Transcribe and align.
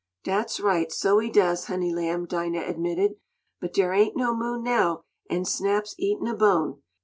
"Dat's 0.23 0.59
right, 0.59 0.91
so 0.91 1.19
he 1.19 1.29
does, 1.29 1.65
honey 1.65 1.93
lamb," 1.93 2.25
Dinah 2.25 2.65
admitted. 2.65 3.17
"But 3.59 3.71
dere 3.73 3.93
ain't 3.93 4.17
no 4.17 4.35
moon 4.35 4.63
now, 4.63 5.03
an' 5.29 5.45
Snap's 5.45 5.93
eatin' 5.99 6.25
a 6.25 6.33
bone. 6.35 6.81